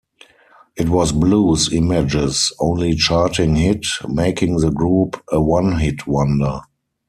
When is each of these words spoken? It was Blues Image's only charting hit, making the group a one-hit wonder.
It 0.75 0.89
was 0.89 1.11
Blues 1.11 1.71
Image's 1.71 2.51
only 2.59 2.95
charting 2.95 3.55
hit, 3.55 3.85
making 4.09 4.57
the 4.57 4.71
group 4.71 5.21
a 5.31 5.39
one-hit 5.39 6.07
wonder. 6.07 6.61